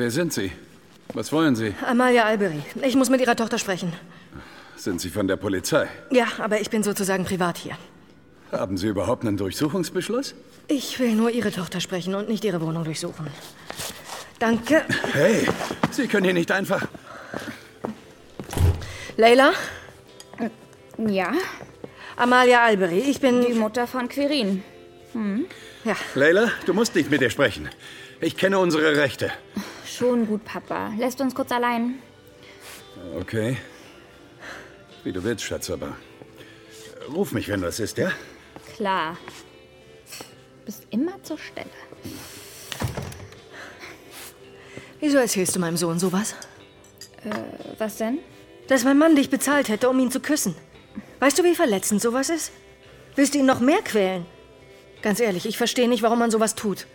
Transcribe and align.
Wer 0.00 0.10
sind 0.10 0.32
Sie? 0.32 0.50
Was 1.12 1.30
wollen 1.30 1.54
Sie? 1.54 1.74
Amalia 1.86 2.24
Albery. 2.24 2.62
Ich 2.80 2.96
muss 2.96 3.10
mit 3.10 3.20
Ihrer 3.20 3.36
Tochter 3.36 3.58
sprechen. 3.58 3.92
Sind 4.74 4.98
Sie 4.98 5.10
von 5.10 5.28
der 5.28 5.36
Polizei? 5.36 5.88
Ja, 6.10 6.26
aber 6.38 6.58
ich 6.58 6.70
bin 6.70 6.82
sozusagen 6.82 7.26
privat 7.26 7.58
hier. 7.58 7.76
Haben 8.50 8.78
Sie 8.78 8.86
überhaupt 8.86 9.26
einen 9.26 9.36
Durchsuchungsbeschluss? 9.36 10.34
Ich 10.68 10.98
will 11.00 11.14
nur 11.14 11.28
Ihre 11.30 11.52
Tochter 11.52 11.80
sprechen 11.82 12.14
und 12.14 12.30
nicht 12.30 12.46
Ihre 12.46 12.62
Wohnung 12.62 12.84
durchsuchen. 12.84 13.26
Danke. 14.38 14.86
Hey, 15.12 15.46
Sie 15.90 16.06
können 16.06 16.24
hier 16.24 16.32
nicht 16.32 16.50
einfach. 16.50 16.86
Leila? 19.18 19.52
Ja, 20.96 21.34
Amalia 22.16 22.64
Albery. 22.64 23.00
Ich 23.00 23.20
bin. 23.20 23.42
die 23.42 23.52
Mutter 23.52 23.86
von 23.86 24.08
Quirin. 24.08 24.62
Ja. 25.84 25.94
Leila, 26.14 26.50
du 26.64 26.72
musst 26.72 26.94
nicht 26.94 27.10
mit 27.10 27.20
ihr 27.20 27.28
sprechen. 27.28 27.68
Ich 28.22 28.38
kenne 28.38 28.58
unsere 28.58 28.96
Rechte. 28.96 29.30
Schon 29.96 30.26
gut, 30.26 30.44
Papa. 30.44 30.92
Lässt 30.96 31.20
uns 31.20 31.34
kurz 31.34 31.50
allein. 31.50 32.00
Okay. 33.18 33.56
Wie 35.04 35.12
du 35.12 35.22
willst, 35.24 35.44
Schatz, 35.44 35.70
aber. 35.70 35.96
Ruf 37.12 37.32
mich, 37.32 37.48
wenn 37.48 37.62
was 37.62 37.80
ist, 37.80 37.98
ja? 37.98 38.10
Klar. 38.76 39.16
Bist 40.64 40.86
immer 40.90 41.22
zur 41.22 41.38
Stelle. 41.38 41.70
Wieso 45.00 45.18
erzählst 45.18 45.56
du 45.56 45.60
meinem 45.60 45.76
Sohn 45.76 45.98
sowas? 45.98 46.34
Was 47.78 47.96
denn? 47.96 48.18
Dass 48.68 48.84
mein 48.84 48.98
Mann 48.98 49.16
dich 49.16 49.30
bezahlt 49.30 49.68
hätte, 49.68 49.88
um 49.88 49.98
ihn 49.98 50.10
zu 50.10 50.20
küssen. 50.20 50.54
Weißt 51.18 51.38
du, 51.38 51.44
wie 51.44 51.54
verletzend 51.54 52.00
sowas 52.00 52.30
ist? 52.30 52.52
Willst 53.16 53.34
du 53.34 53.38
ihn 53.38 53.46
noch 53.46 53.60
mehr 53.60 53.82
quälen? 53.82 54.24
Ganz 55.02 55.18
ehrlich, 55.18 55.46
ich 55.46 55.56
verstehe 55.56 55.88
nicht, 55.88 56.02
warum 56.02 56.18
man 56.18 56.30
sowas 56.30 56.54
tut. 56.54 56.86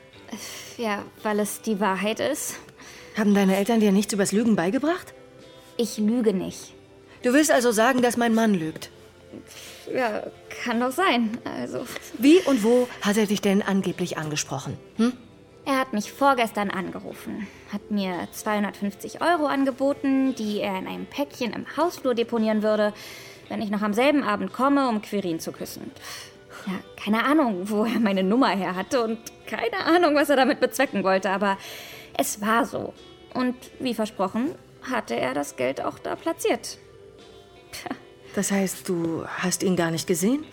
Ja, 0.77 1.03
weil 1.23 1.39
es 1.39 1.61
die 1.61 1.79
Wahrheit 1.79 2.19
ist. 2.19 2.55
Haben 3.17 3.33
deine 3.33 3.55
Eltern 3.55 3.79
dir 3.79 3.91
nichts 3.91 4.13
übers 4.13 4.31
Lügen 4.31 4.55
beigebracht? 4.55 5.13
Ich 5.77 5.97
lüge 5.97 6.33
nicht. 6.33 6.73
Du 7.23 7.33
willst 7.33 7.51
also 7.51 7.71
sagen, 7.71 8.01
dass 8.01 8.17
mein 8.17 8.33
Mann 8.33 8.53
lügt. 8.53 8.89
Ja, 9.93 10.23
kann 10.63 10.79
doch 10.79 10.91
sein. 10.91 11.37
Also, 11.43 11.85
Wie 12.17 12.39
und 12.39 12.63
wo 12.63 12.87
hat 13.01 13.17
er 13.17 13.25
dich 13.25 13.41
denn 13.41 13.61
angeblich 13.61 14.17
angesprochen? 14.17 14.77
Hm? 14.97 15.13
er 15.65 15.79
hat 15.79 15.93
mich 15.93 16.11
vorgestern 16.11 16.69
angerufen, 16.69 17.47
hat 17.73 17.89
mir 17.89 18.27
250 18.31 19.21
Euro 19.21 19.47
angeboten, 19.47 20.35
die 20.35 20.59
er 20.59 20.77
in 20.77 20.87
einem 20.87 21.07
Päckchen 21.07 21.53
im 21.53 21.65
Hausflur 21.75 22.13
deponieren 22.13 22.61
würde, 22.61 22.93
wenn 23.49 23.61
ich 23.61 23.71
noch 23.71 23.81
am 23.81 23.93
selben 23.93 24.23
Abend 24.23 24.53
komme, 24.53 24.87
um 24.87 25.01
Quirin 25.01 25.39
zu 25.39 25.51
küssen. 25.51 25.91
Ja, 26.67 26.73
keine 27.03 27.25
Ahnung, 27.25 27.69
wo 27.69 27.83
er 27.83 27.99
meine 27.99 28.23
Nummer 28.23 28.49
her 28.49 28.75
hatte 28.75 29.03
und 29.03 29.17
keine 29.47 29.85
Ahnung, 29.85 30.15
was 30.15 30.29
er 30.29 30.35
damit 30.35 30.59
bezwecken 30.59 31.03
wollte, 31.03 31.31
aber 31.31 31.57
es 32.17 32.41
war 32.41 32.65
so. 32.65 32.93
Und 33.33 33.55
wie 33.79 33.93
versprochen, 33.93 34.55
hatte 34.89 35.15
er 35.15 35.33
das 35.33 35.55
Geld 35.55 35.81
auch 35.81 35.99
da 35.99 36.15
platziert. 36.15 36.77
Das 38.35 38.51
heißt, 38.51 38.87
du 38.87 39.25
hast 39.27 39.63
ihn 39.63 39.75
gar 39.75 39.91
nicht 39.91 40.07
gesehen? 40.07 40.45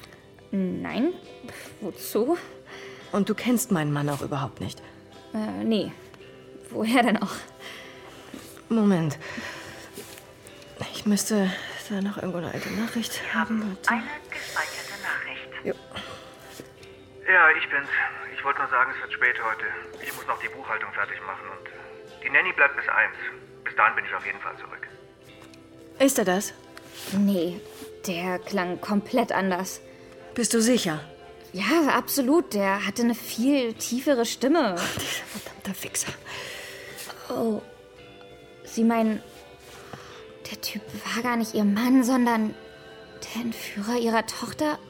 Nein, 0.50 1.12
wozu? 1.80 2.36
Und 3.10 3.28
du 3.28 3.34
kennst 3.34 3.70
meinen 3.70 3.92
Mann 3.92 4.08
auch 4.08 4.22
überhaupt 4.22 4.60
nicht. 4.60 4.83
Äh, 5.34 5.64
nee. 5.64 5.92
Woher 6.70 7.02
denn 7.02 7.16
auch? 7.18 7.34
Moment. 8.68 9.18
Ich 10.94 11.06
müsste 11.06 11.50
da 11.90 12.00
noch 12.00 12.16
irgendwo 12.16 12.38
eine 12.38 12.52
alte 12.52 12.70
Nachricht 12.70 13.20
haben. 13.34 13.62
Warte. 13.62 13.90
Eine 13.90 14.02
gespeicherte 14.30 15.02
Nachricht. 15.02 15.64
Jo. 15.64 15.74
Ja, 17.30 17.51
ich 17.51 17.68
bin's. 17.70 17.89
Ich 18.42 18.47
wollte 18.47 18.58
nur 18.58 18.70
sagen, 18.70 18.91
es 18.92 19.01
wird 19.01 19.13
spät 19.13 19.36
heute. 19.41 19.67
Ich 20.03 20.13
muss 20.17 20.27
noch 20.27 20.41
die 20.41 20.48
Buchhaltung 20.48 20.92
fertig 20.92 21.17
machen 21.25 21.47
und 21.48 22.25
die 22.25 22.29
Nanny 22.29 22.53
bleibt 22.53 22.75
bis 22.75 22.89
eins. 22.89 23.14
Bis 23.63 23.77
dahin 23.77 23.95
bin 23.95 24.05
ich 24.05 24.13
auf 24.13 24.27
jeden 24.27 24.41
Fall 24.41 24.57
zurück. 24.57 24.89
Ist 26.01 26.19
er 26.19 26.25
das? 26.25 26.52
Nee, 27.13 27.61
der 28.05 28.41
klang 28.41 28.81
komplett 28.81 29.31
anders. 29.31 29.81
Bist 30.35 30.55
du 30.55 30.61
sicher? 30.61 30.98
Ja, 31.52 31.91
absolut. 31.97 32.52
Der 32.52 32.85
hatte 32.85 33.02
eine 33.02 33.14
viel 33.14 33.75
tiefere 33.75 34.27
Stimme. 34.27 34.77
Verdammter 35.29 35.75
Fixer. 35.75 36.13
Oh. 37.29 37.63
Sie 38.64 38.83
meinen, 38.83 39.23
der 40.51 40.61
Typ 40.61 40.83
war 41.14 41.23
gar 41.23 41.36
nicht 41.36 41.55
ihr 41.55 41.63
Mann, 41.63 42.02
sondern 42.02 42.57
der 43.23 43.42
Entführer 43.42 43.98
ihrer 44.01 44.27
Tochter? 44.27 44.81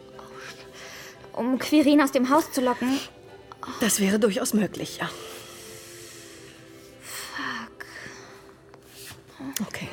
Oh, 1.35 1.39
Um 1.41 1.59
Quirin 1.59 2.01
aus 2.01 2.13
dem 2.13 2.31
Haus 2.31 2.51
zu 2.51 2.63
locken? 2.63 2.99
Das 3.81 4.01
wäre 4.01 4.19
durchaus 4.19 4.55
möglich, 4.55 4.99
ja. 4.99 5.11
Fuck. 7.03 7.87
Okay. 9.67 9.89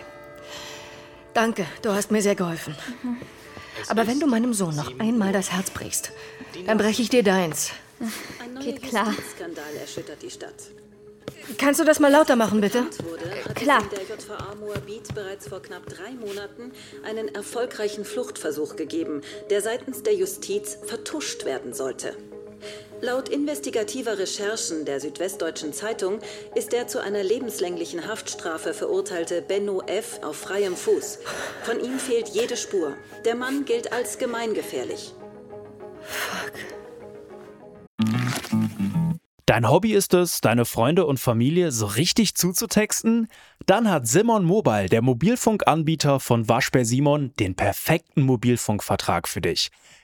Danke, 1.34 1.66
du 1.82 1.92
hast 1.92 2.12
mir 2.12 2.22
sehr 2.22 2.36
geholfen. 2.36 2.76
Aber 3.88 4.08
wenn 4.08 4.20
du 4.20 4.28
meinem 4.28 4.54
Sohn 4.54 4.76
noch 4.76 5.00
einmal 5.00 5.32
das 5.32 5.52
Herz 5.52 5.70
brichst, 5.70 6.12
dann 6.66 6.78
breche 6.78 7.02
ich 7.02 7.10
dir 7.10 7.24
deins. 7.24 7.72
Ein 8.42 8.54
neuer 8.54 8.64
Geht 8.64 8.84
klar. 8.84 9.08
Justizskandal 9.08 9.76
erschüttert 9.80 10.22
die 10.22 10.32
Stadt. 10.32 10.54
Kannst 11.58 11.80
du 11.80 11.86
das 11.86 12.00
mal 12.00 12.12
lauter 12.12 12.36
machen, 12.36 12.62
bitte? 12.62 12.86
Klar. 13.56 13.84
der 13.92 14.04
JVA 14.04 14.56
Moabit 14.56 15.14
bereits 15.16 15.48
vor 15.48 15.62
knapp 15.62 15.86
drei 15.88 16.12
Monaten 16.12 16.72
einen 17.04 17.34
erfolgreichen 17.34 18.06
Fluchtversuch 18.06 18.76
gegeben, 18.76 19.22
der 19.50 19.62
seitens 19.62 20.04
der 20.04 20.16
Justiz 20.16 20.78
vertuscht 20.86 21.46
werden 21.46 21.74
sollte. 21.74 22.16
Laut 23.02 23.30
investigativer 23.30 24.18
Recherchen 24.18 24.84
der 24.84 25.00
Südwestdeutschen 25.00 25.72
Zeitung 25.72 26.20
ist 26.54 26.74
der 26.74 26.88
zu 26.88 27.02
einer 27.02 27.24
lebenslänglichen 27.24 28.08
Haftstrafe 28.08 28.74
verurteilte 28.74 29.42
Benno 29.42 29.82
F. 29.88 30.20
auf 30.22 30.36
freiem 30.36 30.76
Fuß. 30.76 31.20
Von 31.64 31.80
ihm 31.80 31.98
fehlt 31.98 32.28
jede 32.30 32.58
Spur. 32.58 32.96
Der 33.24 33.36
Mann 33.36 33.64
gilt 33.64 33.94
als 33.94 34.18
gemeingefährlich. 34.18 35.14
Dein 39.46 39.70
Hobby 39.70 39.94
ist 39.94 40.14
es, 40.14 40.42
deine 40.42 40.66
Freunde 40.66 41.06
und 41.06 41.20
Familie 41.20 41.72
so 41.72 41.86
richtig 41.88 42.36
zuzutexten? 42.36 43.30
Dann 43.66 43.90
hat 43.90 44.08
Simon 44.08 44.44
Mobile, 44.46 44.90
der 44.90 45.02
Mobilfunkanbieter 45.02 46.20
von 46.20 46.48
Waschbär 46.48 46.86
Simon, 46.86 47.34
den 47.40 47.56
perfekten 47.56 48.22
Mobilfunkvertrag 48.22 49.28
für 49.28 49.42
dich. 49.42 49.72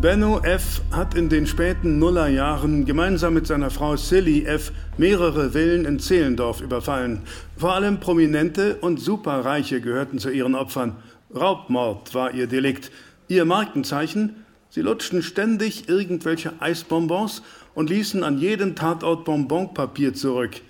Benno 0.00 0.38
F. 0.44 0.80
hat 0.92 1.16
in 1.16 1.28
den 1.28 1.44
späten 1.48 1.98
Nullerjahren 1.98 2.84
gemeinsam 2.84 3.34
mit 3.34 3.48
seiner 3.48 3.68
Frau 3.68 3.96
Silly 3.96 4.44
F. 4.44 4.70
mehrere 4.96 5.50
Villen 5.50 5.84
in 5.86 5.98
Zehlendorf 5.98 6.60
überfallen. 6.60 7.22
Vor 7.56 7.72
allem 7.72 7.98
Prominente 7.98 8.76
und 8.76 9.00
Superreiche 9.00 9.80
gehörten 9.80 10.20
zu 10.20 10.30
ihren 10.30 10.54
Opfern. 10.54 10.94
Raubmord 11.34 12.14
war 12.14 12.32
ihr 12.32 12.46
Delikt. 12.46 12.92
Ihr 13.26 13.44
Markenzeichen? 13.44 14.44
Sie 14.70 14.82
lutschten 14.82 15.20
ständig 15.20 15.88
irgendwelche 15.88 16.52
Eisbonbons 16.60 17.42
und 17.74 17.90
ließen 17.90 18.22
an 18.22 18.38
jedem 18.38 18.76
Tatort 18.76 19.24
Bonbonpapier 19.24 20.14
zurück. 20.14 20.60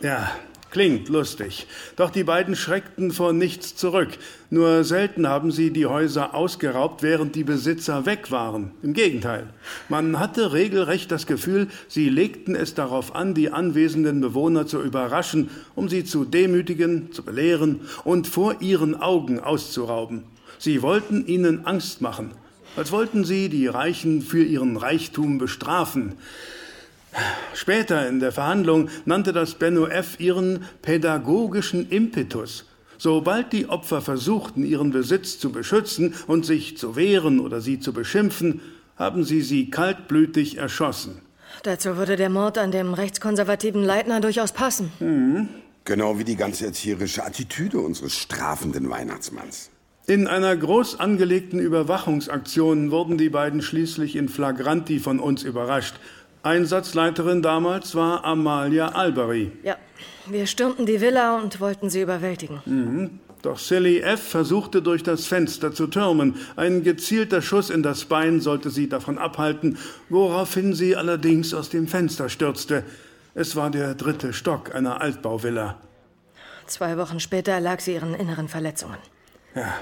Ja, 0.00 0.30
klingt 0.74 1.08
lustig. 1.08 1.68
Doch 1.94 2.10
die 2.10 2.24
beiden 2.24 2.56
schreckten 2.56 3.12
vor 3.12 3.32
nichts 3.32 3.76
zurück. 3.76 4.08
Nur 4.50 4.82
selten 4.82 5.28
haben 5.28 5.52
sie 5.52 5.70
die 5.70 5.86
Häuser 5.86 6.34
ausgeraubt, 6.34 7.00
während 7.04 7.36
die 7.36 7.44
Besitzer 7.44 8.06
weg 8.06 8.32
waren. 8.32 8.72
Im 8.82 8.92
Gegenteil. 8.92 9.46
Man 9.88 10.18
hatte 10.18 10.52
regelrecht 10.52 11.12
das 11.12 11.28
Gefühl, 11.28 11.68
sie 11.86 12.08
legten 12.08 12.56
es 12.56 12.74
darauf 12.74 13.14
an, 13.14 13.34
die 13.34 13.50
anwesenden 13.50 14.20
Bewohner 14.20 14.66
zu 14.66 14.82
überraschen, 14.82 15.48
um 15.76 15.88
sie 15.88 16.02
zu 16.02 16.24
demütigen, 16.24 17.12
zu 17.12 17.22
belehren 17.22 17.82
und 18.02 18.26
vor 18.26 18.60
ihren 18.60 18.96
Augen 18.96 19.38
auszurauben. 19.38 20.24
Sie 20.58 20.82
wollten 20.82 21.24
ihnen 21.24 21.66
Angst 21.66 22.00
machen, 22.00 22.32
als 22.74 22.90
wollten 22.90 23.24
sie 23.24 23.48
die 23.48 23.68
Reichen 23.68 24.22
für 24.22 24.42
ihren 24.42 24.76
Reichtum 24.76 25.38
bestrafen. 25.38 26.14
Später 27.54 28.08
in 28.08 28.20
der 28.20 28.32
Verhandlung 28.32 28.88
nannte 29.04 29.32
das 29.32 29.54
Benno 29.54 29.86
F. 29.86 30.18
ihren 30.18 30.64
pädagogischen 30.82 31.88
Impetus. 31.88 32.66
Sobald 32.98 33.52
die 33.52 33.68
Opfer 33.68 34.00
versuchten, 34.00 34.64
ihren 34.64 34.90
Besitz 34.90 35.38
zu 35.38 35.50
beschützen 35.50 36.14
und 36.26 36.46
sich 36.46 36.76
zu 36.76 36.96
wehren 36.96 37.40
oder 37.40 37.60
sie 37.60 37.80
zu 37.80 37.92
beschimpfen, 37.92 38.60
haben 38.96 39.24
sie 39.24 39.42
sie 39.42 39.70
kaltblütig 39.70 40.58
erschossen. 40.58 41.20
Dazu 41.62 41.96
würde 41.96 42.16
der 42.16 42.30
Mord 42.30 42.58
an 42.58 42.70
dem 42.70 42.94
rechtskonservativen 42.94 43.82
Leitner 43.82 44.20
durchaus 44.20 44.52
passen. 44.52 44.92
Mhm. 45.00 45.48
Genau 45.84 46.18
wie 46.18 46.24
die 46.24 46.36
ganze 46.36 46.66
erzieherische 46.66 47.24
Attitüde 47.24 47.78
unseres 47.78 48.14
strafenden 48.14 48.88
Weihnachtsmanns. 48.88 49.70
In 50.06 50.26
einer 50.26 50.54
groß 50.54 51.00
angelegten 51.00 51.58
Überwachungsaktion 51.58 52.90
wurden 52.90 53.16
die 53.16 53.30
beiden 53.30 53.62
schließlich 53.62 54.16
in 54.16 54.28
Flagranti 54.28 54.98
von 54.98 55.18
uns 55.18 55.42
überrascht. 55.42 55.94
Einsatzleiterin 56.44 57.40
damals 57.42 57.94
war 57.94 58.24
Amalia 58.24 58.88
Albery. 58.88 59.52
Ja, 59.62 59.76
wir 60.26 60.46
stürmten 60.46 60.84
die 60.84 61.00
Villa 61.00 61.38
und 61.38 61.60
wollten 61.60 61.88
sie 61.90 62.02
überwältigen. 62.02 62.60
Mhm. 62.66 63.20
Doch 63.40 63.58
Sally 63.58 64.00
F. 64.00 64.22
versuchte 64.22 64.80
durch 64.80 65.02
das 65.02 65.26
Fenster 65.26 65.72
zu 65.74 65.86
türmen. 65.86 66.36
Ein 66.56 66.82
gezielter 66.82 67.42
Schuss 67.42 67.68
in 67.68 67.82
das 67.82 68.06
Bein 68.06 68.40
sollte 68.40 68.70
sie 68.70 68.88
davon 68.88 69.18
abhalten, 69.18 69.76
woraufhin 70.08 70.74
sie 70.74 70.96
allerdings 70.96 71.52
aus 71.52 71.68
dem 71.68 71.86
Fenster 71.86 72.30
stürzte. 72.30 72.84
Es 73.34 73.54
war 73.54 73.70
der 73.70 73.94
dritte 73.94 74.32
Stock 74.32 74.74
einer 74.74 75.02
Altbauvilla. 75.02 75.78
Zwei 76.66 76.96
Wochen 76.96 77.20
später 77.20 77.52
erlag 77.52 77.80
sie 77.80 77.94
ihren 77.94 78.14
inneren 78.14 78.48
Verletzungen. 78.48 78.96
Ja. 79.54 79.74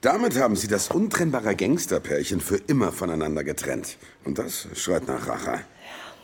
Damit 0.00 0.38
haben 0.38 0.56
sie 0.56 0.68
das 0.68 0.90
untrennbare 0.90 1.56
Gangsterpärchen 1.56 2.40
für 2.40 2.56
immer 2.56 2.92
voneinander 2.92 3.44
getrennt. 3.44 3.96
Und 4.24 4.38
das 4.38 4.68
schreit 4.74 5.06
nach 5.08 5.26
Rache. 5.26 5.60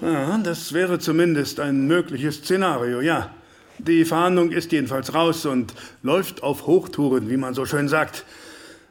Ja, 0.03 0.37
das 0.39 0.73
wäre 0.73 0.99
zumindest 0.99 1.61
ein 1.61 1.87
mögliches 1.87 2.39
Szenario, 2.39 3.01
ja. 3.01 3.31
Die 3.79 4.05
Fahndung 4.05 4.51
ist 4.51 4.73
jedenfalls 4.73 5.15
raus 5.15 5.47
und 5.47 5.75
läuft 6.03 6.43
auf 6.43 6.67
Hochtouren, 6.67 7.31
wie 7.31 7.37
man 7.37 7.55
so 7.55 7.67
schön 7.67 7.87
sagt. 7.89 8.25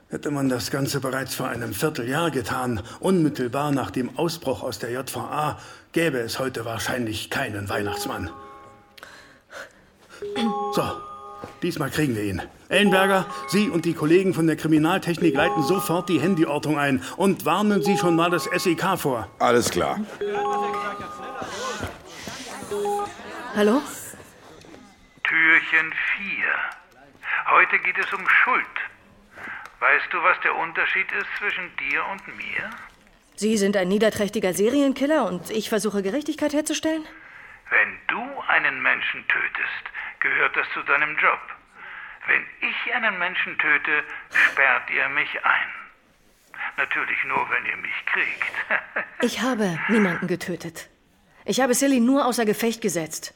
Hätte 0.07 0.31
man 0.31 0.47
das 0.47 0.71
Ganze 0.71 1.01
bereits 1.01 1.35
vor 1.35 1.49
einem 1.49 1.73
Vierteljahr 1.73 2.31
getan, 2.31 2.81
unmittelbar 3.01 3.73
nach 3.73 3.91
dem 3.91 4.17
Ausbruch 4.17 4.63
aus 4.63 4.79
der 4.79 4.91
JVA, 4.91 5.59
gäbe 5.91 6.19
es 6.19 6.39
heute 6.39 6.63
wahrscheinlich 6.63 7.29
keinen 7.29 7.67
Weihnachtsmann. 7.67 8.29
So, 10.73 10.83
diesmal 11.61 11.89
kriegen 11.89 12.15
wir 12.15 12.23
ihn. 12.23 12.41
Ellenberger, 12.69 13.25
Sie 13.47 13.69
und 13.69 13.85
die 13.85 13.93
Kollegen 13.93 14.33
von 14.33 14.47
der 14.47 14.55
Kriminaltechnik 14.55 15.35
leiten 15.35 15.63
sofort 15.63 16.07
die 16.09 16.21
Handyortung 16.21 16.79
ein 16.79 17.03
und 17.17 17.45
warnen 17.45 17.83
Sie 17.83 17.97
schon 17.97 18.15
mal 18.15 18.29
das 18.29 18.45
SEK 18.45 18.97
vor. 18.97 19.27
Alles 19.39 19.69
klar. 19.69 19.99
Hallo? 23.55 23.81
Türchen 25.23 25.93
4. 26.17 26.45
Heute 27.51 27.79
geht 27.79 27.97
es 27.97 28.13
um 28.13 28.27
Schuld. 28.27 28.65
Weißt 29.79 30.07
du, 30.11 30.17
was 30.23 30.39
der 30.41 30.55
Unterschied 30.55 31.07
ist 31.11 31.27
zwischen 31.37 31.69
dir 31.77 32.03
und 32.11 32.27
mir? 32.37 32.69
Sie 33.35 33.57
sind 33.57 33.75
ein 33.75 33.87
niederträchtiger 33.87 34.53
Serienkiller 34.53 35.25
und 35.25 35.49
ich 35.49 35.69
versuche 35.69 36.03
Gerechtigkeit 36.03 36.53
herzustellen? 36.53 37.03
Wenn 37.69 37.97
du 38.07 38.21
einen 38.47 38.81
Menschen 38.81 39.25
tötest, 39.27 39.83
gehört 40.21 40.55
das 40.55 40.67
zu 40.73 40.81
deinem 40.83 41.17
Job. 41.17 41.39
Wenn 42.27 42.45
ich 42.61 42.93
einen 42.93 43.17
Menschen 43.19 43.57
töte, 43.57 44.03
sperrt 44.29 44.89
ihr 44.89 45.09
mich 45.09 45.43
ein. 45.43 45.69
Natürlich 46.77 47.23
nur, 47.25 47.49
wenn 47.49 47.65
ihr 47.65 47.77
mich 47.77 48.05
kriegt. 48.05 48.53
ich 49.21 49.41
habe 49.41 49.79
niemanden 49.89 50.27
getötet. 50.27 50.89
Ich 51.43 51.59
habe 51.59 51.73
Silly 51.73 51.99
nur 51.99 52.25
außer 52.25 52.45
Gefecht 52.45 52.81
gesetzt, 52.81 53.33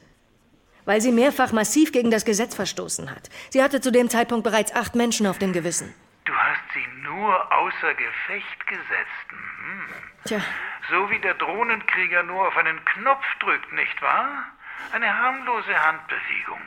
weil 0.85 1.01
sie 1.01 1.11
mehrfach 1.11 1.51
massiv 1.51 1.91
gegen 1.91 2.11
das 2.11 2.23
Gesetz 2.23 2.53
verstoßen 2.55 3.09
hat. 3.09 3.29
Sie 3.49 3.63
hatte 3.63 3.81
zu 3.81 3.91
dem 3.91 4.09
Zeitpunkt 4.09 4.43
bereits 4.43 4.73
acht 4.73 4.95
Menschen 4.95 5.25
auf 5.25 5.39
dem 5.39 5.53
Gewissen. 5.53 5.93
Du 6.25 6.33
hast 6.33 6.61
sie 6.73 6.87
nur 7.01 7.51
außer 7.51 7.93
Gefecht 7.95 8.67
gesetzt. 8.67 9.29
Hm. 9.29 9.93
Tja. 10.25 10.41
So 10.89 11.09
wie 11.09 11.19
der 11.19 11.33
Drohnenkrieger 11.33 12.23
nur 12.23 12.47
auf 12.47 12.57
einen 12.57 12.83
Knopf 12.85 13.25
drückt, 13.39 13.71
nicht 13.73 14.01
wahr? 14.03 14.45
Eine 14.91 15.17
harmlose 15.17 15.81
Handbewegung. 15.81 16.61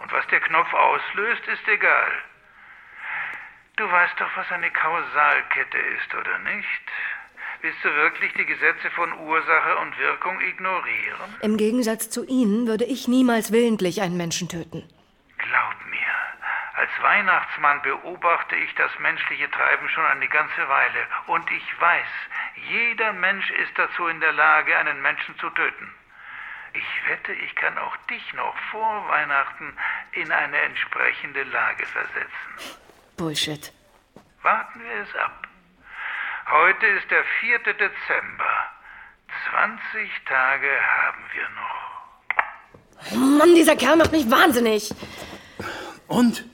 Und 0.00 0.12
was 0.12 0.26
der 0.28 0.40
Knopf 0.40 0.72
auslöst, 0.72 1.46
ist 1.46 1.68
egal. 1.68 2.12
Du 3.76 3.90
weißt 3.90 4.14
doch, 4.18 4.30
was 4.36 4.50
eine 4.52 4.70
Kausalkette 4.70 5.78
ist, 5.78 6.14
oder 6.14 6.38
nicht? 6.40 6.82
Willst 7.62 7.84
du 7.84 7.94
wirklich 7.94 8.32
die 8.34 8.46
Gesetze 8.46 8.90
von 8.90 9.12
Ursache 9.12 9.76
und 9.78 9.98
Wirkung 9.98 10.40
ignorieren? 10.40 11.36
Im 11.42 11.56
Gegensatz 11.58 12.08
zu 12.08 12.24
Ihnen 12.26 12.66
würde 12.66 12.84
ich 12.84 13.06
niemals 13.06 13.52
willentlich 13.52 14.00
einen 14.00 14.16
Menschen 14.16 14.48
töten. 14.48 14.88
Glaub 15.36 15.74
mir, 15.90 16.14
als 16.74 16.90
Weihnachtsmann 17.02 17.82
beobachte 17.82 18.56
ich 18.56 18.74
das 18.76 18.90
menschliche 18.98 19.50
Treiben 19.50 19.88
schon 19.90 20.06
eine 20.06 20.28
ganze 20.28 20.68
Weile. 20.68 21.06
Und 21.26 21.50
ich 21.50 21.80
weiß, 21.80 22.08
jeder 22.70 23.12
Mensch 23.12 23.50
ist 23.50 23.72
dazu 23.76 24.06
in 24.06 24.20
der 24.20 24.32
Lage, 24.32 24.76
einen 24.78 25.02
Menschen 25.02 25.38
zu 25.38 25.50
töten. 25.50 25.94
Ich 26.72 27.08
wette, 27.08 27.32
ich 27.32 27.54
kann 27.56 27.76
auch 27.78 27.96
dich 28.08 28.32
noch 28.34 28.54
vor 28.70 29.08
Weihnachten 29.08 29.76
in 30.12 30.30
eine 30.30 30.56
entsprechende 30.58 31.42
Lage 31.44 31.84
versetzen. 31.86 32.78
Bullshit. 33.16 33.72
Warten 34.42 34.80
wir 34.80 35.02
es 35.02 35.14
ab. 35.16 35.46
Heute 36.50 36.86
ist 36.86 37.10
der 37.10 37.24
4. 37.40 37.58
Dezember. 37.74 38.70
20 39.50 40.10
Tage 40.26 40.68
haben 40.68 41.22
wir 41.34 41.48
noch. 41.50 41.90
Oh 43.12 43.38
Mann, 43.38 43.54
dieser 43.54 43.76
Kerl 43.76 43.96
macht 43.96 44.12
mich 44.12 44.30
wahnsinnig. 44.30 44.92
Und? 46.08 46.44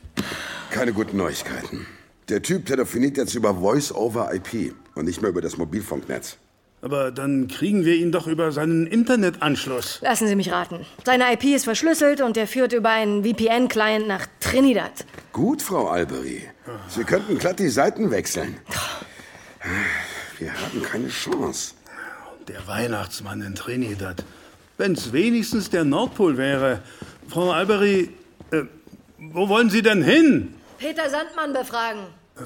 Keine 0.70 0.92
guten 0.92 1.16
Neuigkeiten. 1.16 1.86
Der 2.28 2.42
Typ 2.42 2.66
telefoniert 2.66 3.16
jetzt 3.16 3.34
über 3.34 3.54
Voice-over-IP 3.54 4.74
und 4.94 5.04
nicht 5.04 5.22
mehr 5.22 5.30
über 5.30 5.40
das 5.40 5.56
Mobilfunknetz. 5.56 6.38
Aber 6.86 7.10
dann 7.10 7.48
kriegen 7.48 7.84
wir 7.84 7.96
ihn 7.96 8.12
doch 8.12 8.28
über 8.28 8.52
seinen 8.52 8.86
Internetanschluss. 8.86 9.98
Lassen 10.02 10.28
Sie 10.28 10.36
mich 10.36 10.52
raten. 10.52 10.86
Seine 11.04 11.32
IP 11.32 11.42
ist 11.46 11.64
verschlüsselt 11.64 12.20
und 12.20 12.36
er 12.36 12.46
führt 12.46 12.72
über 12.72 12.90
einen 12.90 13.24
VPN-Client 13.24 14.06
nach 14.06 14.28
Trinidad. 14.38 14.92
Gut, 15.32 15.62
Frau 15.62 15.88
Albery. 15.88 16.48
Sie 16.88 17.02
könnten 17.02 17.38
glatt 17.38 17.58
die 17.58 17.70
Seiten 17.70 18.12
wechseln. 18.12 18.58
Wir 20.38 20.52
haben 20.52 20.80
keine 20.80 21.08
Chance. 21.08 21.74
Der 22.46 22.64
Weihnachtsmann 22.68 23.42
in 23.42 23.56
Trinidad. 23.56 24.22
Wenn's 24.78 25.12
wenigstens 25.12 25.68
der 25.68 25.82
Nordpol 25.82 26.36
wäre. 26.36 26.82
Frau 27.26 27.50
Albery, 27.50 28.10
äh, 28.52 28.62
wo 29.18 29.48
wollen 29.48 29.70
Sie 29.70 29.82
denn 29.82 30.04
hin? 30.04 30.54
Peter 30.78 31.10
Sandmann 31.10 31.52
befragen. 31.52 32.02
Äh, 32.36 32.42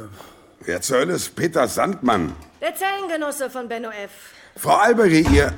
wer 0.60 0.80
zur 0.80 1.00
Hölle 1.00 1.12
ist 1.12 1.36
Peter 1.36 1.68
Sandmann? 1.68 2.32
Der 2.60 2.74
Zellengenosse 2.74 3.48
von 3.48 3.68
Benno 3.68 3.88
F. 3.88 4.10
Frau 4.56 4.76
Albery, 4.76 5.26
Ihr 5.32 5.54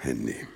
Handy. 0.00 0.46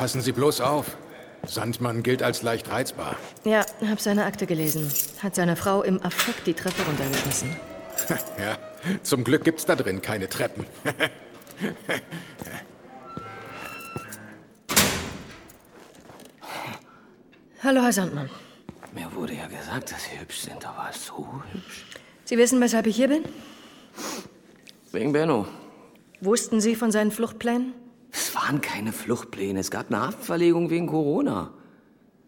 Passen 0.00 0.20
Sie 0.22 0.32
bloß 0.32 0.62
auf. 0.62 0.96
Sandmann 1.46 2.02
gilt 2.02 2.22
als 2.22 2.40
leicht 2.40 2.70
reizbar. 2.70 3.16
Ja, 3.44 3.66
hab 3.86 4.00
seine 4.00 4.24
Akte 4.24 4.46
gelesen. 4.46 4.90
Hat 5.22 5.34
seine 5.34 5.56
Frau 5.56 5.82
im 5.82 6.02
Affekt 6.02 6.46
die 6.46 6.54
Treppe 6.54 6.80
runtergeschmissen. 6.84 7.54
ja, 8.38 8.56
zum 9.02 9.24
Glück 9.24 9.44
gibt's 9.44 9.66
da 9.66 9.76
drin 9.76 10.00
keine 10.00 10.30
Treppen. 10.30 10.64
Hallo, 17.62 17.82
Herr 17.82 17.92
Sandmann. 17.92 18.30
Mir 18.94 19.14
wurde 19.14 19.34
ja 19.34 19.48
gesagt, 19.48 19.92
dass 19.92 20.04
Sie 20.04 20.18
hübsch 20.18 20.40
sind, 20.40 20.66
aber 20.66 20.88
so 20.94 21.42
hübsch. 21.52 21.84
Sie 22.24 22.38
wissen, 22.38 22.58
weshalb 22.62 22.86
ich 22.86 22.96
hier 22.96 23.08
bin? 23.08 23.24
Wegen 24.92 25.12
Benno. 25.12 25.46
Wussten 26.22 26.62
Sie 26.62 26.74
von 26.74 26.90
seinen 26.90 27.10
Fluchtplänen? 27.10 27.74
Es 28.12 28.34
waren 28.34 28.60
keine 28.60 28.92
Fluchtpläne. 28.92 29.60
Es 29.60 29.70
gab 29.70 29.88
eine 29.88 30.00
Haftverlegung 30.00 30.70
wegen 30.70 30.86
Corona. 30.86 31.52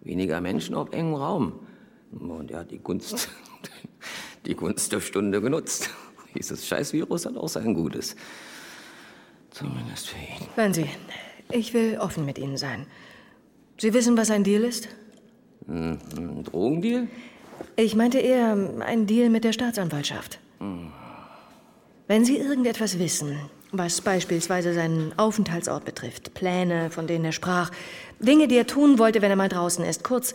Weniger 0.02 0.40
Menschen 0.40 0.74
auf 0.74 0.92
engem 0.92 1.14
Raum. 1.14 1.60
Und 2.12 2.50
er 2.50 2.60
hat 2.60 2.70
die 2.70 2.78
Gunst, 2.78 3.28
die 4.46 4.54
Gunst 4.54 4.92
der 4.92 5.00
Stunde 5.00 5.40
genutzt. 5.40 5.90
Dieses 6.34 6.66
Scheißvirus 6.66 7.26
hat 7.26 7.36
auch 7.36 7.48
sein 7.48 7.74
Gutes. 7.74 8.16
Zumindest 9.50 10.08
für 10.08 10.18
ihn. 10.18 10.48
Hören 10.54 10.72
Sie, 10.72 10.86
ich 11.50 11.74
will 11.74 11.98
offen 11.98 12.24
mit 12.24 12.38
Ihnen 12.38 12.56
sein. 12.56 12.86
Sie 13.78 13.92
wissen, 13.92 14.16
was 14.16 14.30
ein 14.30 14.44
Deal 14.44 14.64
ist? 14.64 14.88
Ein, 15.68 15.98
ein 16.16 16.44
Drogendeal? 16.44 17.08
Ich 17.76 17.94
meinte 17.94 18.18
eher 18.18 18.56
ein 18.80 19.06
Deal 19.06 19.28
mit 19.28 19.44
der 19.44 19.52
Staatsanwaltschaft. 19.52 20.40
Wenn 22.06 22.24
Sie 22.24 22.38
irgendetwas 22.38 22.98
wissen, 22.98 23.38
was 23.72 24.02
beispielsweise 24.02 24.74
seinen 24.74 25.18
Aufenthaltsort 25.18 25.84
betrifft, 25.84 26.34
Pläne, 26.34 26.90
von 26.90 27.06
denen 27.06 27.24
er 27.24 27.32
sprach, 27.32 27.70
Dinge, 28.20 28.46
die 28.46 28.56
er 28.56 28.66
tun 28.66 28.98
wollte, 28.98 29.22
wenn 29.22 29.30
er 29.30 29.36
mal 29.36 29.48
draußen 29.48 29.84
ist, 29.84 30.04
kurz, 30.04 30.34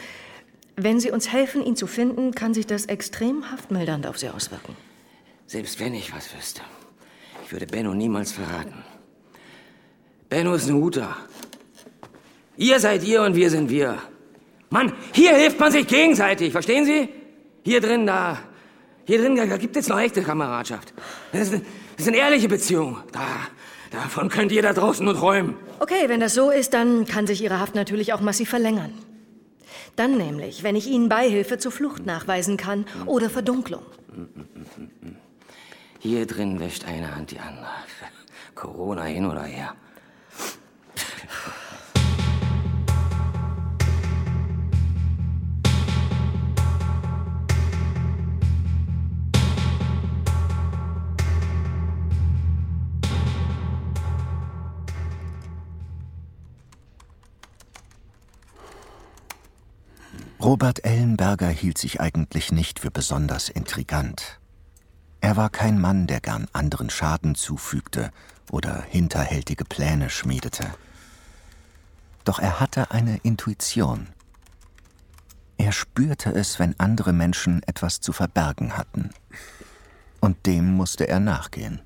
wenn 0.76 1.00
Sie 1.00 1.12
uns 1.12 1.32
helfen, 1.32 1.64
ihn 1.64 1.76
zu 1.76 1.88
finden, 1.88 2.34
kann 2.34 2.54
sich 2.54 2.68
das 2.68 2.86
extrem 2.86 3.52
haftmildernd 3.52 4.08
auf 4.08 4.18
Sie 4.18 4.30
auswirken. 4.30 4.76
Selbst 5.46 5.80
wenn 5.80 5.94
ich 5.94 6.14
was 6.14 6.36
wüsste, 6.36 6.62
ich 7.46 7.52
würde 7.52 7.68
Benno 7.68 7.94
niemals 7.94 8.32
verraten. 8.32 8.84
Benno 10.30 10.56
ist 10.56 10.68
ein 10.68 10.76
Huter. 10.76 11.16
Ihr 12.58 12.80
seid 12.80 13.04
ihr 13.04 13.22
und 13.22 13.36
wir 13.36 13.50
sind 13.50 13.70
wir. 13.70 14.02
Mann, 14.70 14.92
hier 15.14 15.36
hilft 15.36 15.60
man 15.60 15.72
sich 15.72 15.88
gegenseitig, 15.88 16.52
verstehen 16.52 16.86
Sie? 16.86 17.08
Hier 17.64 17.80
drin, 17.80 18.06
da. 18.06 18.40
Hier 19.06 19.20
drin, 19.20 19.36
da 19.36 19.58
gibt 19.58 19.78
es 19.78 19.88
noch 19.88 20.00
echte 20.00 20.22
Kameradschaft. 20.22 20.94
Das 21.32 21.52
ist, 21.52 21.64
das 21.98 22.06
ist 22.06 22.08
eine 22.08 22.18
ehrliche 22.18 22.48
Beziehung. 22.48 22.98
Da, 23.12 23.26
davon 23.92 24.30
könnt 24.30 24.52
ihr 24.52 24.62
da 24.62 24.72
draußen 24.72 25.04
nur 25.04 25.16
träumen. 25.16 25.56
Okay, 25.80 26.08
wenn 26.08 26.20
das 26.20 26.36
so 26.36 26.52
ist, 26.52 26.74
dann 26.74 27.06
kann 27.06 27.26
sich 27.26 27.44
Ihre 27.44 27.60
Haft 27.60 27.74
natürlich 27.74 28.14
auch 28.14 28.22
massiv 28.22 28.50
verlängern. 28.50 28.94
Dann 29.96 30.16
nämlich, 30.16 30.62
wenn 30.62 30.76
ich 30.76 30.88
Ihnen 30.88 31.10
Beihilfe 31.10 31.58
zur 31.58 31.72
Flucht 31.72 32.06
nachweisen 32.06 32.56
kann 32.56 32.86
oder 33.08 33.32
Verdunklung. 33.32 33.82
Hier 36.00 36.28
drin 36.28 36.60
wäscht 36.60 36.86
eine 36.86 37.16
Hand 37.16 37.32
die 37.32 37.40
andere. 37.40 37.68
Corona 38.54 39.04
hin 39.04 39.26
oder 39.26 39.44
her. 39.44 39.74
Robert 60.48 60.86
Ellenberger 60.86 61.50
hielt 61.50 61.78
sich 61.78 62.00
eigentlich 62.00 62.54
nicht 62.54 62.80
für 62.80 62.90
besonders 62.90 63.50
intrigant. 63.50 64.40
Er 65.20 65.36
war 65.36 65.50
kein 65.50 65.78
Mann, 65.78 66.08
der 66.08 66.22
gern 66.22 66.48
anderen 66.54 66.90
Schaden 66.90 67.36
zufügte 67.36 68.14
oder 68.50 68.82
hinterhältige 68.82 69.66
Pläne 69.66 70.10
schmiedete. 70.10 70.74
Doch 72.24 72.40
er 72.40 72.62
hatte 72.62 72.92
eine 72.92 73.18
Intuition. 73.24 74.08
Er 75.58 75.74
spürte 75.74 76.30
es, 76.30 76.60
wenn 76.60 76.80
andere 76.80 77.12
Menschen 77.12 77.62
etwas 77.64 78.00
zu 78.00 78.14
verbergen 78.14 78.78
hatten. 78.78 79.10
Und 80.22 80.46
dem 80.46 80.78
musste 80.78 81.10
er 81.10 81.20
nachgehen. 81.20 81.82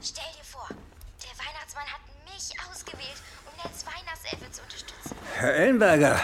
Stell 0.00 0.22
dir 0.38 0.44
vor, 0.44 0.68
der 0.68 1.44
Weihnachtsmann 1.44 1.84
hat 1.84 2.00
mich 2.32 2.54
ausgewählt, 2.70 3.20
um 3.46 3.68
als 3.68 3.84
Weihnachtselfe 3.84 4.52
zu 4.52 4.62
unterstützen. 4.62 5.16
Herr 5.34 5.54
Ellenberger, 5.56 6.20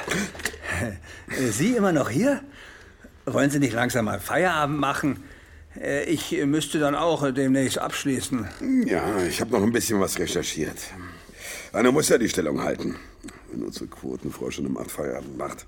Sie 1.51 1.77
immer 1.77 1.93
noch 1.93 2.11
hier? 2.11 2.41
Wollen 3.27 3.51
Sie 3.51 3.59
nicht 3.59 3.75
langsam 3.75 4.07
mal 4.07 4.21
Feierabend 4.21 4.79
machen? 4.79 5.23
Äh, 5.81 6.05
Ich 6.05 6.33
müsste 6.47 6.79
dann 6.79 6.95
auch 6.95 7.31
demnächst 7.33 7.79
abschließen. 7.79 8.49
Ja, 8.87 9.23
ich 9.23 9.41
habe 9.41 9.51
noch 9.53 9.63
ein 9.63 9.73
bisschen 9.73 10.01
was 10.01 10.19
recherchiert. 10.19 10.79
Einer 11.73 11.93
muss 11.93 12.09
ja 12.09 12.17
die 12.19 12.29
Stellung 12.29 12.63
halten, 12.63 12.97
wenn 13.53 13.63
unsere 13.63 13.87
Quotenfrau 13.87 14.51
schon 14.51 14.67
um 14.67 14.79
acht 14.79 14.91
Feierabend 14.91 15.37
macht. 15.37 15.67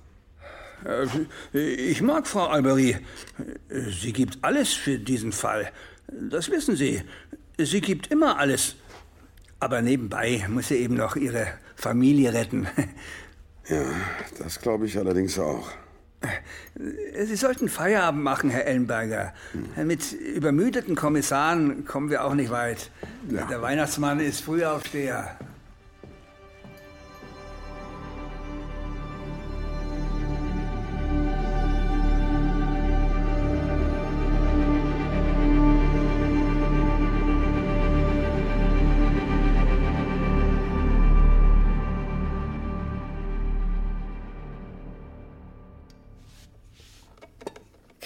Äh, 0.85 1.59
Ich 1.59 2.01
mag 2.01 2.27
Frau 2.27 2.47
Albery. 2.47 2.97
Sie 4.01 4.13
gibt 4.13 4.39
alles 4.43 4.73
für 4.73 4.99
diesen 4.99 5.33
Fall. 5.33 5.71
Das 6.09 6.51
wissen 6.51 6.75
Sie. 6.77 7.03
Sie 7.59 7.81
gibt 7.83 8.07
immer 8.09 8.39
alles. 8.39 8.77
Aber 9.59 9.83
nebenbei 9.83 10.47
muss 10.49 10.69
sie 10.69 10.77
eben 10.77 10.95
noch 10.95 11.17
ihre 11.17 11.49
Familie 11.77 12.33
retten. 12.33 12.67
Ja, 13.69 13.85
das 14.39 14.61
glaube 14.61 14.87
ich 14.87 14.97
allerdings 14.99 15.39
auch. 15.39 15.71
Sie 17.25 17.37
sollten 17.37 17.69
Feierabend 17.69 18.23
machen, 18.23 18.51
Herr 18.51 18.67
Ellenberger. 18.67 19.33
Mit 19.77 20.13
übermüdeten 20.13 20.95
Kommissaren 20.95 21.85
kommen 21.87 22.11
wir 22.11 22.25
auch 22.25 22.35
nicht 22.35 22.51
weit. 22.51 22.91
Der 23.23 23.63
Weihnachtsmann 23.63 24.21
ist 24.21 24.43
Frühaufsteher. 24.43 25.39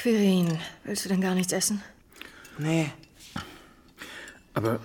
Quirin, 0.05 0.59
willst 0.85 1.07
du 1.07 1.09
denn 1.09 1.23
gar 1.23 1.35
nichts 1.35 1.55
essen? 1.55 1.81
Nee. 2.59 2.91
Aber 4.53 4.79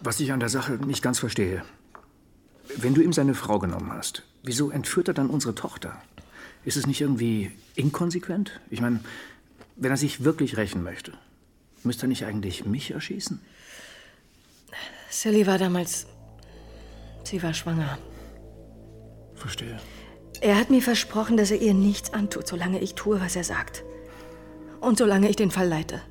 was 0.00 0.18
ich 0.18 0.32
an 0.32 0.40
der 0.40 0.48
Sache 0.48 0.72
nicht 0.72 1.02
ganz 1.02 1.20
verstehe, 1.20 1.62
wenn 2.76 2.94
du 2.94 3.00
ihm 3.00 3.12
seine 3.12 3.34
Frau 3.34 3.60
genommen 3.60 3.92
hast, 3.92 4.24
wieso 4.42 4.70
entführt 4.70 5.06
er 5.06 5.14
dann 5.14 5.30
unsere 5.30 5.54
Tochter? 5.54 6.02
Ist 6.64 6.76
es 6.76 6.88
nicht 6.88 7.00
irgendwie 7.00 7.52
inkonsequent? 7.76 8.60
Ich 8.70 8.80
meine, 8.80 8.98
wenn 9.76 9.92
er 9.92 9.96
sich 9.96 10.24
wirklich 10.24 10.56
rächen 10.56 10.82
möchte, 10.82 11.12
müsste 11.84 12.06
er 12.06 12.08
nicht 12.08 12.24
eigentlich 12.24 12.66
mich 12.66 12.90
erschießen? 12.90 13.40
Sally 15.10 15.46
war 15.46 15.58
damals. 15.58 16.08
Sie 17.22 17.40
war 17.40 17.54
schwanger. 17.54 17.98
Verstehe. 19.36 19.78
Er 20.40 20.58
hat 20.58 20.70
mir 20.70 20.82
versprochen, 20.82 21.36
dass 21.36 21.52
er 21.52 21.62
ihr 21.62 21.72
nichts 21.72 22.12
antut, 22.12 22.48
solange 22.48 22.80
ich 22.80 22.96
tue, 22.96 23.20
was 23.20 23.36
er 23.36 23.44
sagt. 23.44 23.84
Und 24.84 24.98
solange 24.98 25.30
ich 25.30 25.36
den 25.36 25.50
Fall 25.50 25.66
leite. 25.66 26.02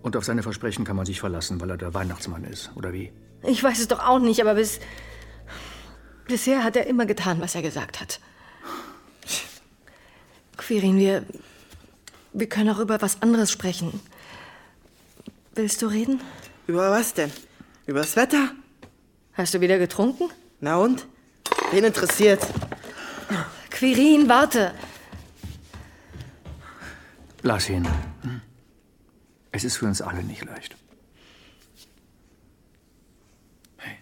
Und 0.00 0.16
auf 0.16 0.24
seine 0.24 0.44
Versprechen 0.44 0.84
kann 0.84 0.94
man 0.94 1.06
sich 1.06 1.18
verlassen, 1.18 1.60
weil 1.60 1.70
er 1.70 1.76
der 1.76 1.92
Weihnachtsmann 1.92 2.44
ist, 2.44 2.70
oder 2.76 2.92
wie? 2.92 3.12
Ich 3.42 3.62
weiß 3.62 3.80
es 3.80 3.88
doch 3.88 3.98
auch 3.98 4.20
nicht, 4.20 4.40
aber 4.40 4.54
bis. 4.54 4.78
Bisher 6.28 6.62
hat 6.62 6.76
er 6.76 6.86
immer 6.86 7.04
getan, 7.04 7.40
was 7.40 7.56
er 7.56 7.62
gesagt 7.62 8.00
hat. 8.00 8.20
Quirin, 10.56 10.98
wir. 10.98 11.24
Wir 12.32 12.48
können 12.48 12.70
auch 12.70 12.78
über 12.78 13.02
was 13.02 13.20
anderes 13.22 13.50
sprechen. 13.50 14.00
Willst 15.54 15.82
du 15.82 15.86
reden? 15.86 16.20
Über 16.68 16.90
was 16.90 17.14
denn? 17.14 17.32
Über 17.86 18.00
das 18.00 18.14
Wetter? 18.14 18.52
Hast 19.34 19.52
du 19.52 19.60
wieder 19.60 19.78
getrunken? 19.78 20.30
Na 20.60 20.76
und? 20.76 21.06
Wen 21.72 21.84
interessiert? 21.84 22.40
Quirin, 23.70 24.28
warte! 24.28 24.72
Lass 27.42 27.68
ihn. 27.68 27.88
Es 29.54 29.64
ist 29.64 29.76
für 29.76 29.86
uns 29.86 30.00
alle 30.00 30.22
nicht 30.24 30.44
leicht. 30.44 30.76
Hey. 33.76 33.98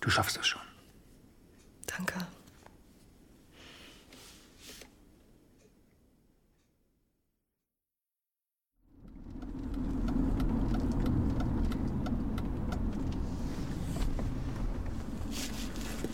Du 0.00 0.08
schaffst 0.08 0.38
das 0.38 0.46
schon. 0.46 0.62
Danke. 1.86 2.14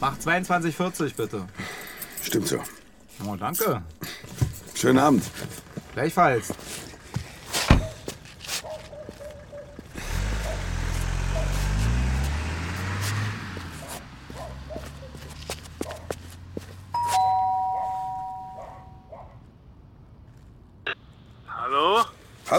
Mach 0.00 0.18
22,40 0.18 1.14
bitte. 1.14 1.46
Stimmt 2.22 2.48
so. 2.48 2.62
Oh, 3.24 3.36
danke. 3.36 3.82
Schönen 4.74 4.98
Abend. 4.98 5.22
Gleichfalls. 5.92 6.54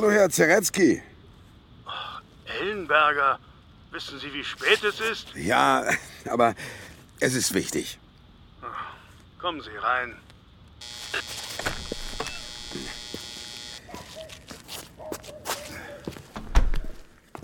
Hallo, 0.02 0.14
Herr 0.14 0.32
Zeretzky. 0.32 1.00
Ellenberger, 2.60 3.38
wissen 3.92 4.18
Sie, 4.18 4.34
wie 4.34 4.44
spät 4.44 4.84
es 4.84 5.00
ist? 5.00 5.36
Ja, 5.36 5.86
aber 6.26 6.56
es 7.20 7.36
ist 7.36 7.54
wichtig. 7.54 8.00
Kommen 9.40 9.62
Sie 9.62 9.70
rein. 9.78 10.16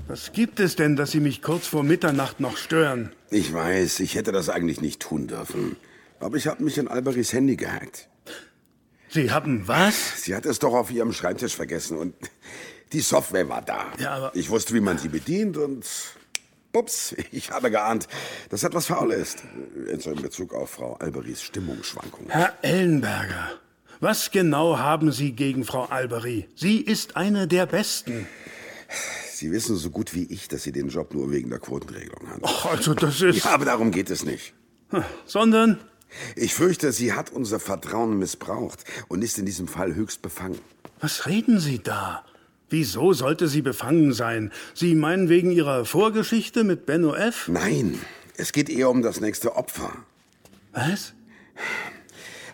Was 0.07 0.31
gibt 0.31 0.59
es 0.59 0.75
denn, 0.75 0.95
dass 0.95 1.11
Sie 1.11 1.19
mich 1.19 1.43
kurz 1.43 1.67
vor 1.67 1.83
Mitternacht 1.83 2.39
noch 2.39 2.57
stören? 2.57 3.13
Ich 3.29 3.53
weiß, 3.53 3.99
ich 3.99 4.15
hätte 4.15 4.31
das 4.31 4.49
eigentlich 4.49 4.81
nicht 4.81 4.99
tun 4.99 5.27
dürfen. 5.27 5.75
Aber 6.19 6.37
ich 6.37 6.47
habe 6.47 6.63
mich 6.63 6.79
in 6.79 6.87
Alberys 6.87 7.33
Handy 7.33 7.55
gehackt. 7.55 8.09
Sie 9.09 9.31
haben 9.31 9.67
was? 9.67 10.23
Sie 10.23 10.35
hat 10.35 10.45
es 10.45 10.59
doch 10.59 10.73
auf 10.73 10.91
ihrem 10.91 11.13
Schreibtisch 11.13 11.55
vergessen 11.55 11.97
und 11.97 12.15
die 12.93 13.01
Software 13.01 13.47
war 13.49 13.61
da. 13.61 13.85
Ja, 13.99 14.31
Ich 14.33 14.49
wusste, 14.49 14.73
wie 14.73 14.79
man 14.81 14.97
sie 14.97 15.09
bedient 15.09 15.57
und 15.57 15.85
ups, 16.73 17.15
ich 17.31 17.51
habe 17.51 17.71
geahnt, 17.71 18.07
dass 18.49 18.63
etwas 18.63 18.85
faul 18.87 19.11
ist. 19.11 19.43
In 19.87 20.21
Bezug 20.21 20.53
auf 20.53 20.71
Frau 20.71 20.95
Alberys 20.95 21.41
Stimmungsschwankungen. 21.41 22.29
Herr 22.29 22.53
Ellenberger, 22.61 23.51
was 23.99 24.29
genau 24.31 24.77
haben 24.77 25.11
Sie 25.11 25.31
gegen 25.31 25.63
Frau 25.63 25.85
Albery? 25.85 26.47
Sie 26.55 26.81
ist 26.81 27.17
eine 27.17 27.47
der 27.47 27.65
Besten. 27.65 28.27
Sie 29.33 29.51
wissen 29.51 29.75
so 29.75 29.89
gut 29.89 30.13
wie 30.13 30.23
ich, 30.25 30.47
dass 30.47 30.63
sie 30.63 30.71
den 30.71 30.89
Job 30.89 31.13
nur 31.13 31.31
wegen 31.31 31.49
der 31.49 31.59
Quotenregelung 31.59 32.29
hat. 32.29 32.39
Ach, 32.43 32.65
also 32.65 32.93
das 32.93 33.21
ist... 33.21 33.43
Ja, 33.43 33.51
aber 33.51 33.65
darum 33.65 33.91
geht 33.91 34.09
es 34.09 34.23
nicht. 34.23 34.53
Sondern? 35.25 35.79
Ich 36.35 36.53
fürchte, 36.53 36.91
sie 36.91 37.13
hat 37.13 37.31
unser 37.31 37.59
Vertrauen 37.59 38.17
missbraucht 38.17 38.83
und 39.09 39.23
ist 39.23 39.37
in 39.37 39.45
diesem 39.45 39.67
Fall 39.67 39.93
höchst 39.93 40.21
befangen. 40.21 40.59
Was 41.01 41.25
reden 41.25 41.59
Sie 41.59 41.79
da? 41.79 42.23
Wieso 42.69 43.13
sollte 43.13 43.47
sie 43.47 43.61
befangen 43.61 44.11
sein? 44.13 44.51
Sie 44.73 44.93
meinen 44.93 45.29
wegen 45.29 45.51
ihrer 45.51 45.85
Vorgeschichte 45.85 46.65
mit 46.65 46.85
Benno 46.85 47.15
F.? 47.15 47.47
Nein, 47.47 47.99
es 48.35 48.51
geht 48.51 48.69
eher 48.69 48.89
um 48.89 49.01
das 49.01 49.21
nächste 49.21 49.55
Opfer. 49.55 49.93
Was? 50.73 51.13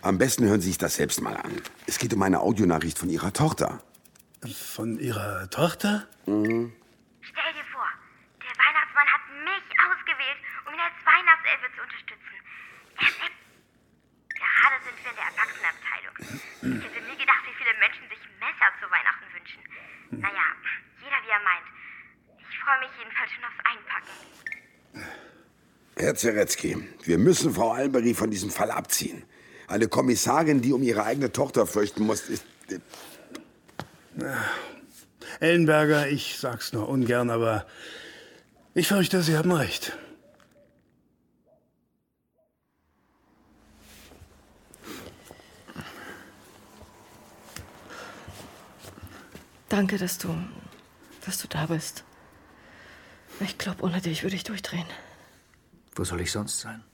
Am 0.02 0.18
besten 0.18 0.46
hören 0.46 0.60
Sie 0.60 0.68
sich 0.68 0.78
das 0.78 0.94
selbst 0.94 1.20
mal 1.20 1.36
an. 1.36 1.50
Es 1.86 1.98
geht 1.98 2.14
um 2.14 2.22
eine 2.22 2.40
Audionachricht 2.40 2.98
von 2.98 3.08
Ihrer 3.10 3.32
Tochter. 3.32 3.82
Von 4.46 5.00
Ihrer 5.00 5.50
Tochter? 5.50 6.06
Mhm. 6.26 6.72
Stell 7.20 7.52
dir 7.56 7.66
vor, 7.72 7.88
der 8.38 8.54
Weihnachtsmann 8.54 9.08
hat 9.10 9.24
mich 9.42 9.66
ausgewählt, 9.82 10.38
um 10.68 10.74
ihn 10.74 10.80
als 10.84 10.94
Weihnachtselfe 11.02 11.66
zu 11.74 11.80
unterstützen. 11.82 12.36
Perfekt. 12.94 13.38
Gerade 14.30 14.76
sind 14.84 14.96
wir 15.02 15.10
in 15.10 15.18
der 15.18 15.28
Erwachsenenabteilung. 15.32 16.14
Ich 16.64 16.84
hätte 16.84 17.00
nie 17.04 17.18
gedacht, 17.20 17.44
wie 17.44 17.56
viele 17.60 17.76
Menschen 17.76 18.08
sich 18.08 18.20
Messer 18.40 18.72
zu 18.80 18.88
Weihnachten 18.88 19.28
wünschen. 19.36 19.60
Naja, 20.10 20.46
jeder 21.02 21.16
wie 21.24 21.30
er 21.30 21.42
meint. 21.44 21.66
Ich 22.38 22.58
freue 22.58 22.78
mich 22.80 22.90
jedenfalls 22.98 23.30
schon 23.32 23.44
aufs 23.44 23.60
Einpacken. 23.64 24.24
Herr 25.96 26.14
Zeretzky, 26.14 26.88
wir 27.04 27.18
müssen 27.18 27.54
Frau 27.54 27.72
Albery 27.72 28.14
von 28.14 28.30
diesem 28.30 28.50
Fall 28.50 28.70
abziehen. 28.70 29.24
Eine 29.68 29.88
Kommissarin, 29.88 30.60
die 30.60 30.72
um 30.72 30.82
ihre 30.82 31.04
eigene 31.04 31.32
Tochter 31.32 31.66
fürchten 31.66 32.04
muss, 32.04 32.28
ist... 32.28 32.44
Ellenberger, 35.40 36.08
ich 36.08 36.38
sag's 36.38 36.72
nur 36.72 36.88
ungern, 36.88 37.30
aber 37.30 37.66
ich 38.74 38.88
fürchte, 38.88 39.22
Sie 39.22 39.36
haben 39.36 39.52
recht. 39.52 39.96
Danke, 49.74 49.98
dass 49.98 50.18
du, 50.18 50.32
dass 51.26 51.38
du 51.38 51.48
da 51.48 51.66
bist. 51.66 52.04
Ich 53.40 53.58
glaube, 53.58 53.82
ohne 53.82 54.00
dich 54.00 54.22
würde 54.22 54.36
ich 54.36 54.44
durchdrehen. 54.44 54.86
Wo 55.96 56.04
soll 56.04 56.20
ich 56.20 56.30
sonst 56.30 56.60
sein? 56.60 56.84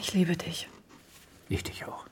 Ich 0.00 0.14
liebe 0.14 0.34
dich. 0.34 0.70
Ich 1.50 1.62
dich 1.62 1.84
auch. 1.84 2.06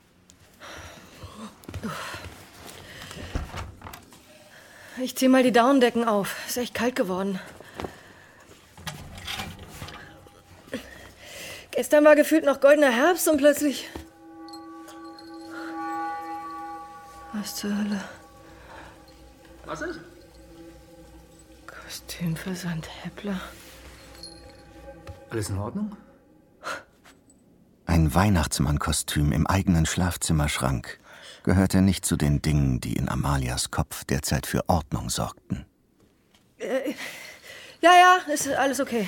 Ich 5.01 5.17
zieh 5.17 5.27
mal 5.27 5.41
die 5.41 5.51
Daunendecken 5.51 6.03
auf. 6.07 6.35
Ist 6.47 6.57
echt 6.57 6.75
kalt 6.75 6.95
geworden. 6.95 7.39
Gestern 11.71 12.05
war 12.05 12.15
gefühlt 12.15 12.45
noch 12.45 12.61
goldener 12.61 12.91
Herbst 12.91 13.27
und 13.27 13.37
plötzlich. 13.37 13.89
Was 17.47 17.55
zur 17.55 17.77
Hölle? 17.77 18.01
Was 19.63 19.79
ist? 19.79 20.01
Kostümversand 21.65 22.89
Heppler. 23.05 23.39
Alles 25.29 25.49
in 25.49 25.57
Ordnung? 25.57 25.95
Ein 27.85 28.13
Weihnachtsmannkostüm 28.13 29.31
im 29.31 29.47
eigenen 29.47 29.85
Schlafzimmerschrank 29.85 30.99
gehörte 31.43 31.81
nicht 31.81 32.05
zu 32.05 32.17
den 32.17 32.41
Dingen, 32.41 32.81
die 32.81 32.97
in 32.97 33.07
Amalias 33.07 33.71
Kopf 33.71 34.03
derzeit 34.03 34.45
für 34.45 34.67
Ordnung 34.67 35.09
sorgten. 35.09 35.65
Äh, 36.57 36.95
ja, 37.79 37.91
ja, 37.91 38.33
ist 38.33 38.49
alles 38.49 38.81
okay. 38.81 39.07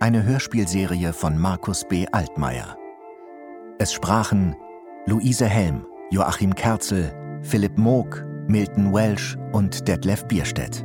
Eine 0.00 0.22
Hörspielserie 0.22 1.12
von 1.12 1.36
Markus 1.36 1.84
B. 1.84 2.06
Altmaier. 2.12 2.76
Es 3.80 3.92
sprachen 3.92 4.54
Luise 5.06 5.46
Helm, 5.46 5.84
Joachim 6.12 6.54
Kerzel, 6.54 7.12
Philipp 7.42 7.76
Moog, 7.76 8.24
Milton 8.46 8.94
Welsh 8.94 9.36
und 9.50 9.88
Detlef 9.88 10.24
Bierstedt. 10.26 10.84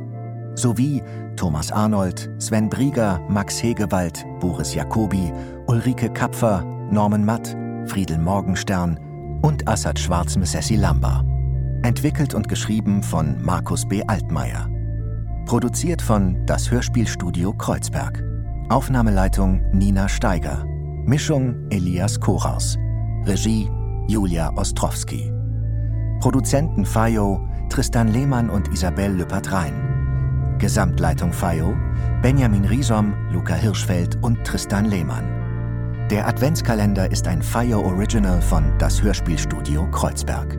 Sowie 0.56 1.00
Thomas 1.36 1.70
Arnold, 1.70 2.28
Sven 2.38 2.68
Brieger, 2.68 3.20
Max 3.28 3.62
Hegewald, 3.62 4.26
Boris 4.40 4.74
Jacobi, 4.74 5.32
Ulrike 5.68 6.12
Kapfer, 6.12 6.64
Norman 6.90 7.24
Matt, 7.24 7.56
Friedel 7.86 8.18
Morgenstern 8.18 8.98
und 9.42 9.68
Assad 9.68 9.96
Schwarz 9.96 10.36
Missessi 10.36 10.74
Lamba. 10.74 11.22
Entwickelt 11.84 12.34
und 12.34 12.48
geschrieben 12.48 13.00
von 13.00 13.40
Markus 13.40 13.86
B. 13.88 14.02
Altmaier. 14.08 14.68
Produziert 15.46 16.02
von 16.02 16.44
Das 16.46 16.68
Hörspielstudio 16.68 17.52
Kreuzberg. 17.52 18.33
Aufnahmeleitung 18.70 19.60
Nina 19.72 20.08
Steiger. 20.08 20.64
Mischung 21.04 21.54
Elias 21.68 22.18
Koraus. 22.18 22.78
Regie 23.26 23.70
Julia 24.08 24.50
Ostrowski. 24.56 25.30
Produzenten 26.20 26.86
Fayo 26.86 27.46
Tristan 27.68 28.08
Lehmann 28.08 28.48
und 28.48 28.68
Isabelle 28.68 29.12
Lüppert-Rhein. 29.12 30.56
Gesamtleitung 30.58 31.30
Fayo 31.30 31.76
Benjamin 32.22 32.64
Riesom, 32.64 33.12
Luca 33.30 33.54
Hirschfeld 33.54 34.16
und 34.22 34.42
Tristan 34.44 34.86
Lehmann. 34.86 36.06
Der 36.10 36.26
Adventskalender 36.26 37.12
ist 37.12 37.28
ein 37.28 37.42
Fire 37.42 37.84
Original 37.84 38.40
von 38.40 38.72
Das 38.78 39.02
Hörspielstudio 39.02 39.90
Kreuzberg. 39.90 40.58